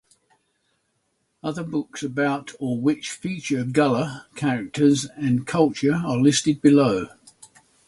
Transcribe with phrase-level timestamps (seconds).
[1.43, 7.09] Other books about or which feature Gullah characters and culture are listed below.